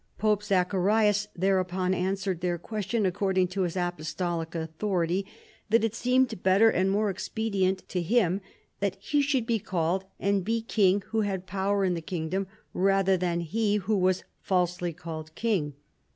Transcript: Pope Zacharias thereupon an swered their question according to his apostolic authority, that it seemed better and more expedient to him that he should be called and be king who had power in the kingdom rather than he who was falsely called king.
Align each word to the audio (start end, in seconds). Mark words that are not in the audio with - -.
Pope 0.17 0.41
Zacharias 0.41 1.27
thereupon 1.35 1.93
an 1.93 2.15
swered 2.15 2.39
their 2.41 2.57
question 2.57 3.05
according 3.05 3.49
to 3.49 3.61
his 3.61 3.77
apostolic 3.77 4.55
authority, 4.55 5.27
that 5.69 5.83
it 5.83 5.93
seemed 5.93 6.41
better 6.41 6.71
and 6.71 6.89
more 6.89 7.11
expedient 7.11 7.87
to 7.89 8.01
him 8.01 8.41
that 8.79 8.95
he 8.99 9.21
should 9.21 9.45
be 9.45 9.59
called 9.59 10.05
and 10.19 10.43
be 10.43 10.59
king 10.63 11.03
who 11.09 11.21
had 11.21 11.45
power 11.45 11.85
in 11.85 11.93
the 11.93 12.01
kingdom 12.01 12.47
rather 12.73 13.15
than 13.15 13.41
he 13.41 13.75
who 13.75 13.95
was 13.95 14.23
falsely 14.41 14.91
called 14.91 15.35
king. 15.35 15.75